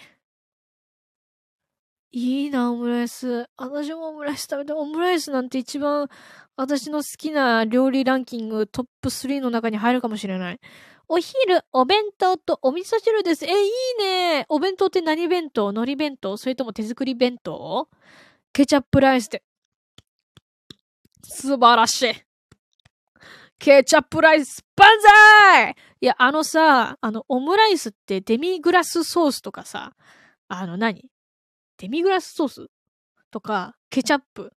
[2.15, 3.49] いいな、オムライス。
[3.57, 6.09] 私もオムライス食べたオムライスなんて一番
[6.57, 10.61] 私の好きな料理ランキングトップ3の中に入るかもしれない。
[11.09, 13.47] お昼、お弁当とお味噌汁です。
[13.47, 14.45] え、いいね。
[14.51, 15.69] お弁当って何弁当？
[15.69, 16.37] 海苔弁当？
[16.37, 17.89] それとも手作り弁当？
[18.53, 19.43] ケチャップライスで。
[21.23, 22.15] 素晴らしい。
[23.59, 29.95] ケチャップライス、万歳いや、あのさ、あの、オムライスってデミグラスソースとかさ、
[30.49, 31.12] あの何？
[31.83, 32.67] デミグラスソース
[33.33, 34.53] とか、ケチャップ。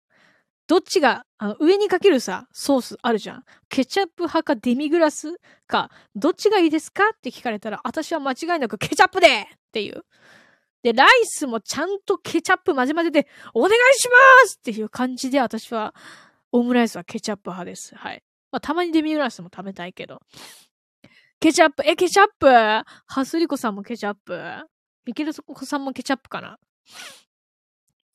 [0.67, 3.45] どっちが、あの、上にかけるさ、ソースあるじゃん。
[3.71, 10.05] ケチャップ派かデミグラスか、どっちがいいですかって聞かれたら、私は間違いなくケチャップでっていう。
[10.83, 15.95] で、ライスもちゃんとケチャップ混ぜ混ぜで、お願いしますっていう感じで、私は、
[16.53, 17.95] オムライスはケチャップ派です。
[17.97, 18.23] はい。
[18.53, 20.21] まあ、たまにデミグラスも食べたいけど。
[21.41, 22.47] ケチャップ、え、ケチャップ？
[23.07, 24.39] ハスリコさんもケチャップ？
[25.07, 26.59] ミケルソコさんもケチャップかな？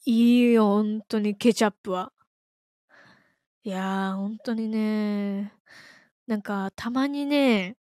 [0.06, 2.12] いいよ、本当にケチャップは。
[3.64, 5.54] いやー、本当にね、
[6.28, 7.78] なんか、たまにね、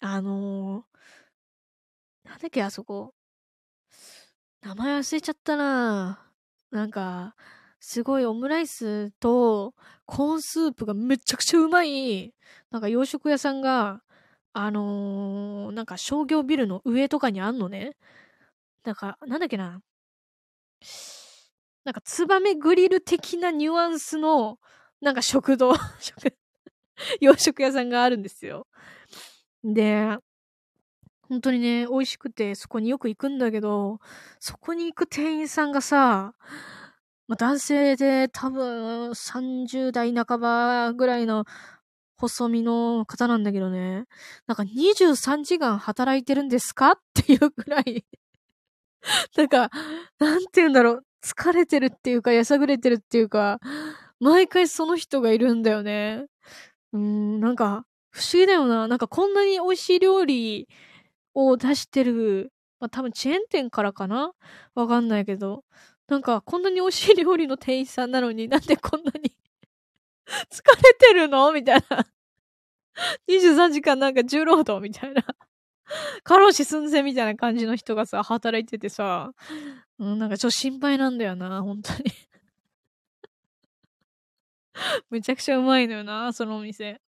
[0.00, 3.14] あのー、なんだっけ、あそこ。
[4.62, 6.32] 名前忘れちゃったな
[6.70, 7.34] なんか、
[7.80, 9.74] すごいオムライスと
[10.06, 12.34] コーンスープがめちゃくちゃうまい、
[12.70, 14.02] なんか洋食屋さんが、
[14.52, 17.96] あのー、なんか商業ビルの上とかにあんのね。
[18.84, 19.82] なんか、なんだっけな。
[21.84, 24.58] なんか、ツバメグリル的なニュアンスの、
[25.00, 25.72] なんか食堂、
[27.20, 28.66] 洋食屋さんがあるんですよ。
[29.64, 30.18] で、
[31.22, 34.00] 本当にね、美味しくて、そこによく行くんだけど、
[34.40, 36.34] そこに行く店員さんがさ、
[37.28, 41.44] まあ、男性で多分30代半ばぐらいの
[42.16, 44.06] 細身の方なんだけどね、
[44.48, 46.92] なんか23時間働いてるんですか？
[46.92, 48.04] っていうくらい
[49.36, 49.70] なんか、
[50.18, 53.58] なんて言うんだろう、疲れてるっていうか、やさぐれてるっていうか、
[54.20, 56.26] 毎回その人がいるんだよね。
[56.92, 58.88] うん、なんか、不思議だよな。
[58.88, 60.68] なんかこんなに美味しい料理
[61.34, 64.32] を出してる、まあ多分チェーン店からかな？
[64.74, 65.64] わかんないけど、
[66.08, 69.32] なんか、こんなに美味しい料理の店員さんなのになんでこんなに
[70.52, 71.52] 疲れてるの？
[71.52, 72.06] みたいな。
[73.28, 75.24] 23時間なんか重労働みたいな。
[76.22, 79.32] 過労死寸前みたいな感じの人がさ、働いててさ、
[79.98, 82.04] うん、なんかちょっと心配なんだよな、本当に
[85.10, 87.00] めちゃくちゃうまいのよな、そのお店。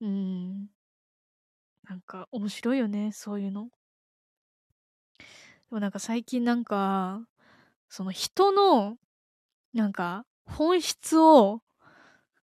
[0.00, 0.68] うん。
[1.88, 3.68] なんか面白いよね、そういうの。
[5.18, 5.24] で
[5.70, 7.26] もなんか最近なんか、
[7.88, 8.96] その人の、
[9.72, 11.62] なんか、本質を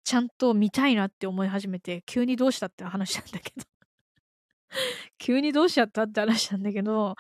[0.05, 3.65] ちゃんと見たいなって思い始めて、急にどうしたって話なんだけど
[5.19, 7.15] 急にどうしちゃったって話なんだけど、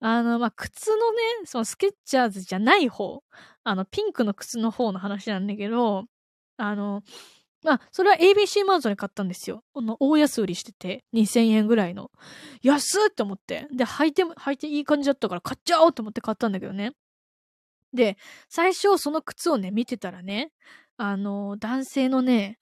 [0.00, 3.22] あの、まあ、靴のね、そのスケッチャーズじゃない方、
[3.64, 6.04] あの、ピンクの靴の方の話なんだけど、
[6.56, 7.02] あの、
[7.64, 9.62] まあ、それは ABC マートで買ったんですよ。
[9.72, 12.10] この大安売りしてて、2000円ぐらいの。
[12.62, 13.68] 安って思って。
[13.72, 16.92] で、履いて、履いていい感じだったから買っちゃおうと思って買ったんだけどね。
[17.94, 18.16] で、
[18.48, 20.50] 最初その靴をね、見てたらね、
[20.96, 22.58] あの、男性のね、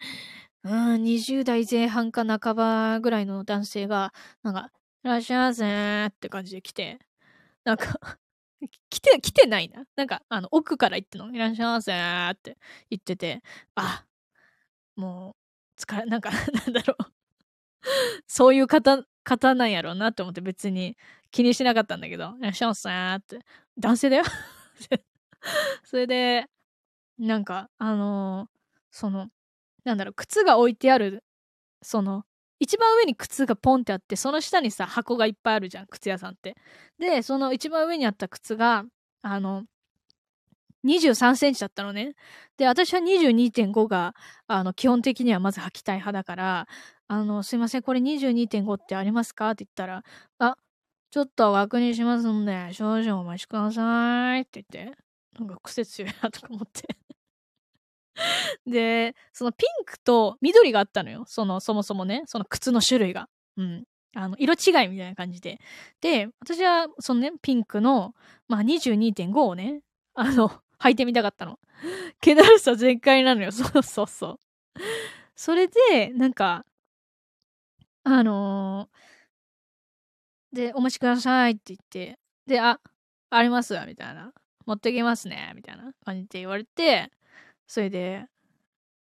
[0.64, 4.70] うん、20代前半か半ばぐらいの男性が、なんか、
[5.04, 6.98] いらっしゃいませーって感じで来て、
[7.64, 7.98] なんか
[8.90, 9.84] 来て、来てないな。
[9.96, 12.58] なんか、あの、奥から言っての、いらっしゃいませーって
[12.90, 13.42] 言ってて、
[13.74, 14.06] あ、
[14.96, 15.36] も
[15.78, 16.30] う、疲れ、なんか
[16.66, 17.12] なんだろう。
[18.26, 20.96] そういう方、方なんやろうなって思って別に
[21.30, 23.40] 気にしなかったんだけど、いらっしゃいませーって。
[23.78, 24.24] 男性だよ。
[25.84, 26.46] それで、
[27.18, 28.58] なんか、あのー、
[28.90, 29.30] その、
[29.84, 31.24] なんだろう、靴が置いてある、
[31.82, 32.24] その、
[32.60, 36.56] 一番上に靴がポンってあって、その下にさ、箱がいっぱいあるじゃん、靴屋さんって。
[36.98, 38.84] で、その一番上にあった靴が、
[39.22, 39.64] あの、
[40.84, 42.14] 23センチだったのね。
[42.56, 44.14] で、私は22.5が、
[44.46, 46.66] あの、基本的にはまず履きたい派だから、
[47.08, 49.50] あの、すいません、これ22.5ってありますか？
[49.52, 50.02] って言ったら、
[50.38, 50.56] あ、
[51.10, 54.96] ちょっと確認しますんで、少々お待ちくださいって言って、
[55.38, 56.84] なんか癖強いなとか思って
[58.66, 61.24] で、そのピンクと緑があったのよ。
[61.26, 63.28] その、そもそもね、その靴の種類が。
[63.56, 63.84] うん。
[64.14, 65.60] あの、色違いみたいな感じで。
[66.00, 68.14] で、私は、そのね、ピンクの、
[68.48, 69.82] まあ、22.5をね、
[70.14, 71.58] あの、 履いてみたかったの。
[72.20, 73.52] 気だるさ全開なのよ。
[73.52, 74.40] そうそうそう。
[75.36, 76.64] それで、なんか、
[78.04, 82.80] あのー、で、お待ちくださいって言って、で、あ、
[83.30, 84.32] ありますわみたいな。
[84.66, 87.10] 持ってきますね、みたいな感じで言われて、
[87.70, 88.24] それで、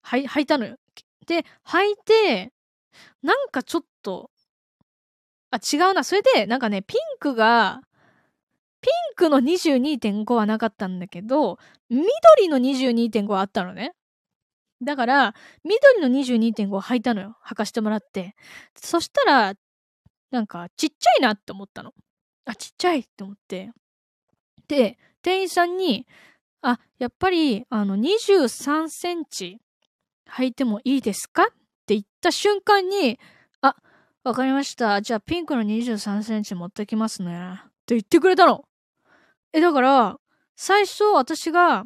[0.02, 0.78] はい、履いたのよ。
[1.28, 2.52] で、履いて、
[3.22, 4.32] なんかちょっと、
[5.52, 6.02] あ、違うな。
[6.02, 7.80] それで、なんかね、ピンクが、
[8.80, 13.92] ピンクの22.5はなかったんだけど、緑の22.5はあったのね。
[14.82, 17.36] だから、緑の22.5を履いたのよ。
[17.46, 18.34] 履かしてもらって。
[18.74, 19.54] そしたら、
[20.32, 21.92] なんかちっちゃいなって思ったの。
[22.44, 23.70] あ、ちっちゃいって思って。
[24.66, 26.08] で、店員さんに、
[26.62, 29.58] あ、やっぱり、あの、23センチ
[30.30, 31.44] 履いてもいいですか？
[31.44, 31.46] っ
[31.86, 33.18] て言った瞬間に、
[33.60, 33.76] あ、
[34.24, 35.00] わかりました。
[35.00, 37.60] じゃあピンクの23センチ持ってきますね。
[37.62, 38.64] って言ってくれたの。
[39.52, 40.16] え、だから、
[40.56, 41.84] 最初私が、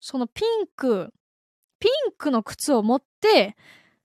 [0.00, 1.12] そのピンク、
[1.78, 3.56] ピンクの靴を持って、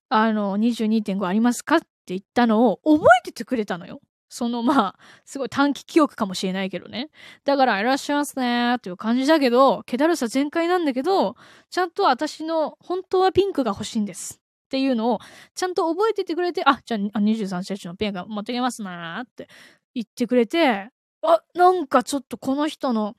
[0.09, 1.77] あの、22.5ありますか？
[1.77, 3.99] って言ったのを覚えててくれたのよ。
[4.29, 7.09] そのまあ、すごい短期記憶かもしれないけどね。
[7.45, 11.35] だから、いらっしゃいますねーっていう感じだけど、気だるさ全開なんだけど、
[11.69, 14.41] ちゃんと私の本当はピンクが欲しいんです。
[14.65, 15.19] っていうのを、
[15.55, 19.47] ちゃんと覚えててくれて、あ、じゃあ23センチのピンク持ってきますなーって
[19.93, 20.89] 言ってくれて、
[21.21, 23.15] あ、なんかちょっとこの人の、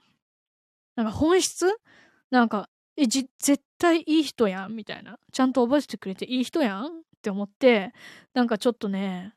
[0.95, 1.67] なんか本質？
[2.31, 5.19] なんか、え、じ、絶対いい人やんみたいな。
[5.33, 6.89] ちゃんと覚えてくれていい人やんっ
[7.23, 7.93] て思って、
[8.35, 9.33] なんかちょっとね、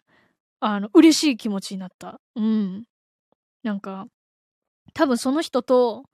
[0.64, 2.22] あの、嬉しい気持ちになった。
[2.36, 2.86] うん。
[3.64, 4.08] なんか、
[4.94, 6.06] 多分その人と、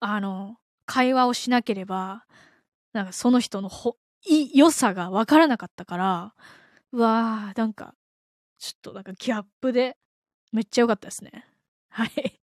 [0.00, 2.24] あの、会話をしなければ、
[2.94, 6.34] なんかその人のほ、い、良さがわからなかったから、
[6.92, 7.94] うわー、なんか、
[8.58, 9.96] ちょっとなんかギャップで、
[10.52, 11.46] めっちゃ良かったですね。
[11.90, 12.40] はい。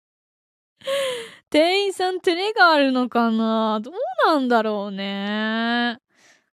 [1.52, 3.80] 店員さん照れがあるのかな？
[3.82, 3.93] どう
[4.28, 6.00] なんだろうね。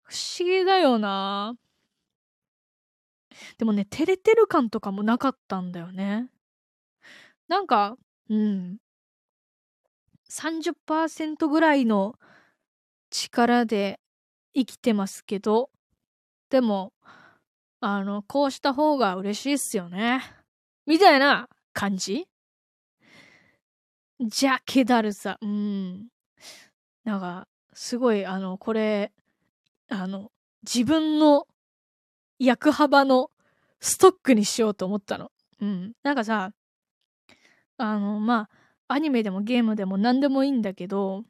[0.03, 1.55] 不思議だよな。
[3.57, 6.29] でもね、照れてる感とかもなかったんだよね。
[7.47, 7.97] なんか、
[8.29, 8.77] うん。
[10.29, 12.15] 30%ぐらいの
[13.09, 13.99] 力で
[14.55, 15.69] 生きてますけど、
[16.49, 16.93] でも、
[17.81, 20.21] あの、こうした方が嬉しいっすよね。
[20.87, 22.27] みたいな感じ？
[24.19, 25.37] じゃけだるさ。
[25.41, 26.07] うん。
[27.03, 29.11] なんか、すごい、あの、これ、
[29.89, 30.31] あの、
[30.63, 31.47] 自分の
[32.39, 33.31] 役幅の
[33.83, 35.29] ストックにしようと思ったの。
[35.59, 35.91] うん。
[36.03, 36.53] なんかさ、
[37.77, 38.47] あの、ま
[38.87, 41.25] あ、アニメでもゲームでも何でもいいんだけど、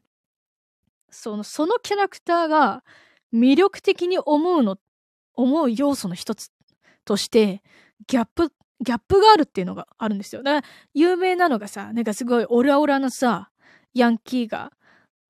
[1.10, 2.84] その、そのキャラクターが
[3.34, 4.78] 魅力的に思うの、
[5.34, 6.52] 思う要素の一つ
[7.06, 7.64] として、
[8.06, 10.44] ギャップ、ギャップがあるっていうのがあるんですよ。
[10.44, 13.50] だから、有名なのがさ、なんかすごいオラオラのさ、
[13.96, 14.72] ヤンキーが、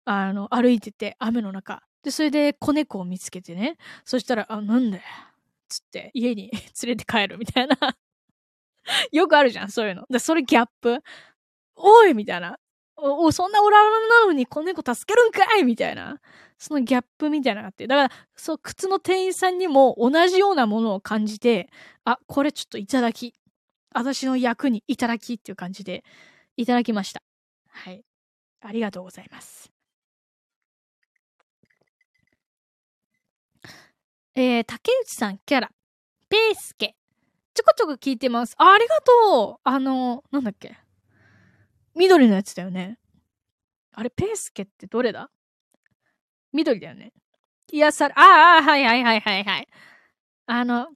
[0.03, 1.83] あの、歩いてて、雨の中。
[2.03, 3.77] で、それで子猫を見つけてね。
[4.03, 5.03] そしたら、あ、なんだよ。
[5.79, 6.51] つって家に
[6.83, 7.77] 連れて帰るみたいな
[9.11, 10.05] よくあるじゃん、そういうの。
[10.09, 11.01] で、それギャップ。
[11.75, 12.57] おいみたいな。
[12.95, 16.19] お、おそんなオラオラなのに子猫助けるんかいみたいな。
[16.57, 17.87] そのギャップみたいなのがあって。
[17.87, 21.69] だから、そう、靴の店員さんにも同じようなものを感じて、
[22.05, 23.33] あ、これちょっといただき。
[23.95, 26.03] 私の役にいただきっていう感じで、
[26.57, 27.21] いただきました。
[27.69, 28.03] はい。
[28.61, 29.72] ありがとうございます。
[34.35, 35.69] えー、竹内さんキャラ。
[36.27, 36.95] ペースケ。
[37.53, 38.55] ちょこちょこ聞いてます。
[38.57, 40.75] あ、ありがとうあの、なんだっけ。
[41.95, 42.97] 緑のやつだよね。
[43.91, 45.29] あれ、ペースケってどれだ？
[46.51, 47.13] 緑だよね。
[47.71, 49.67] 癒され、ああ、はいはいはいはいはい。
[50.47, 50.87] あの、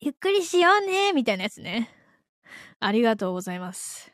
[0.00, 1.88] ゆっくりしようね、みたいなやつね。
[2.78, 4.12] ありがとうございます。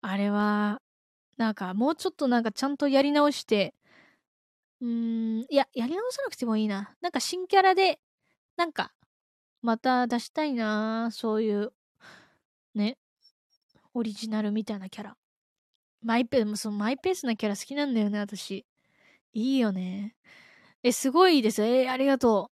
[0.00, 0.82] あれは、
[1.36, 3.74] なんか、もうちょっとなんかちゃんとやり直して、
[4.82, 6.94] うーん、いや、やり直さなくてもいいな。
[7.00, 8.00] なんか新キャラで、
[8.56, 8.92] なんか、
[9.62, 11.72] また出したいなそういう、
[12.74, 12.98] ね、
[13.94, 15.16] オリジナルみたいなキャラ。
[16.02, 18.66] マイペース、そのマイペースなキャラ好きなんだよね、私。
[19.32, 20.16] いいよね。
[20.82, 21.62] え、すごいいいです。
[21.62, 22.50] えー、ありがと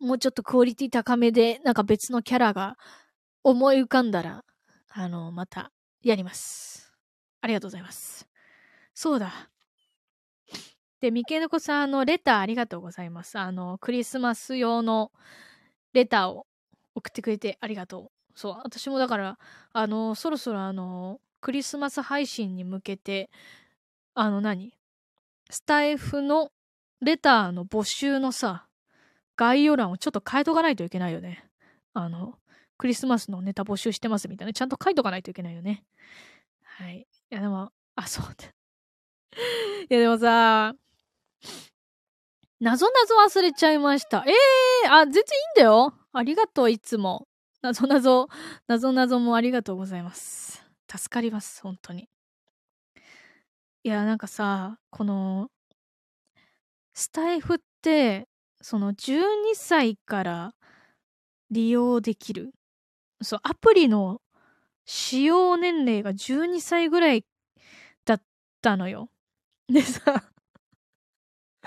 [0.00, 0.06] う。
[0.06, 2.78] もうちょっとクオリティ高めで、なんか別のキャラが
[3.44, 4.44] 思い浮かんだら、
[4.88, 6.94] あの、またやります。
[7.42, 8.26] ありがとうございます。
[8.94, 9.50] そうだ。
[11.00, 13.38] で、三毛猫さん、あの、レターありがとうございます。
[13.38, 15.12] あの、クリスマス用の
[15.92, 16.46] レターを
[16.94, 18.10] 送ってくれてありがとう。
[18.34, 19.38] そう、私もだから、
[19.72, 23.30] あの、そろそろあの、クリスマス配信に向けて、
[24.14, 24.74] あの何？
[25.50, 26.50] スタイフの
[27.00, 28.66] レターの募集のさ、
[29.36, 31.44] 概要欄をちょっと変えとかないといけないよね。
[31.94, 32.38] あの、
[32.76, 34.52] クリスマスのネタ募集してますみたいな。
[34.52, 35.84] ちゃんと書いとかないといけないよね。
[36.64, 37.06] はい。
[37.30, 38.48] いや、でも、あ、そうだ。
[39.90, 40.74] いや、でもさ、
[42.60, 44.24] なぞなぞ忘れちゃいました。
[44.26, 44.32] え
[44.84, 45.24] えー、あ、全然いいん
[45.56, 45.94] だよ。
[46.12, 47.28] ありがとう、いつも。
[47.62, 48.28] なぞなぞ、
[48.66, 50.64] なぞなぞもありがとうございます。
[50.90, 52.08] 助かります、本当に。
[53.84, 55.50] いや、なんかさ、この、
[56.94, 58.28] スタイフって、
[58.60, 60.54] その12歳から
[61.50, 62.52] 利用できる。
[63.22, 64.20] そう、アプリの
[64.84, 67.24] 使用年齢が12歳ぐらい
[68.04, 68.22] だっ
[68.62, 69.10] たのよ。
[69.68, 70.24] でさ、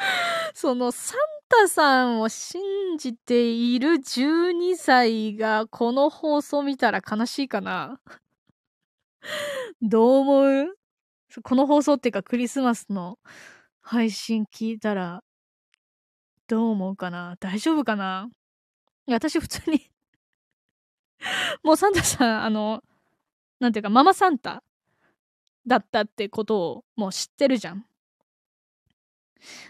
[0.53, 2.61] そのサンタさんを信
[2.97, 7.99] じている12歳がこの放送見たら悲しいかな？
[9.81, 10.77] どう思う？
[11.43, 13.17] この放送っていうかクリスマスの
[13.81, 15.23] 配信聞いたら
[16.47, 17.37] どう思うかな？
[17.39, 18.29] 大丈夫かな？
[19.07, 19.89] いや私普通に
[21.63, 22.83] もうサンタさん、あの、
[23.59, 24.63] なんていうか、ママサンタ
[25.67, 27.85] だったってことをもう知ってるじゃん。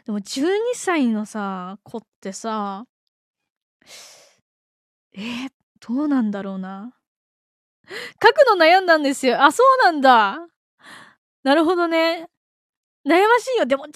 [0.06, 2.86] でも12歳のさ、子ってさ、
[5.14, 5.50] えー、
[5.80, 6.94] どうなんだろうな。
[8.22, 9.44] 書くの悩んだんですよ。
[9.44, 10.48] あ、そうなんだ。
[11.44, 12.30] なるほどね。
[13.06, 13.66] 悩ましいよ。
[13.66, 13.92] でも12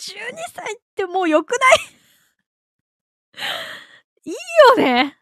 [0.53, 1.57] 歳ってもう良くな
[4.26, 4.32] い？
[4.32, 4.34] いい
[4.69, 5.17] よね。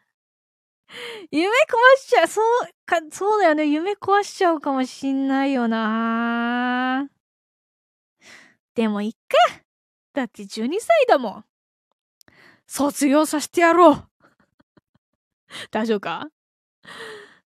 [1.30, 1.52] 夢壊
[1.98, 3.66] しちゃう、そうか、そうだよね。
[3.66, 7.08] 夢壊しちゃうかもしんないよな。
[8.74, 9.63] でもいっか。
[10.14, 11.44] だって12歳だもん。
[12.66, 14.08] 卒業させてやろう。
[15.70, 16.28] 大丈夫か？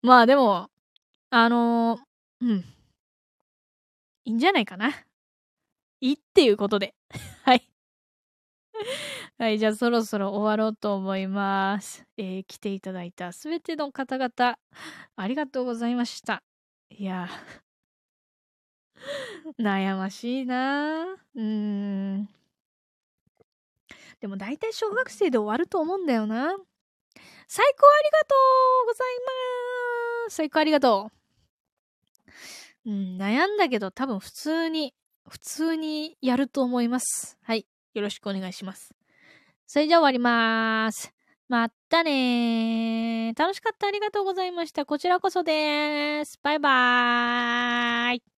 [0.00, 0.70] まあでも、
[1.30, 2.00] あのー、
[2.40, 2.58] うん。
[4.24, 4.90] いいんじゃないかな。
[6.00, 6.94] いいっていうことで。
[7.44, 7.68] はい。
[9.38, 12.04] はい、じゃあそろそろ終わろうと思います。
[12.16, 14.58] えー、来ていただいたすべての方々、
[15.16, 16.42] ありがとうございました。
[16.90, 17.28] いや、
[19.58, 22.41] 悩ましいなうーん。
[24.22, 26.56] でも大体小学生で終わると思うんだよな。
[27.48, 28.34] 最高ありがと
[28.84, 29.08] うござい
[30.26, 30.36] ます。
[30.36, 31.10] 最高ありがと
[32.86, 32.90] う。
[32.90, 34.94] うん、悩んだけど多分普通に、
[35.28, 37.36] 普通にやると思います。
[37.42, 37.66] はい。
[37.94, 38.94] よろしくお願いします。
[39.66, 41.12] それじゃあ終わりまーす。
[41.48, 43.38] まったねー。
[43.38, 43.88] 楽しかった。
[43.88, 44.86] ありがとうございました。
[44.86, 46.38] こちらこそです。
[46.44, 48.31] バイバーイ。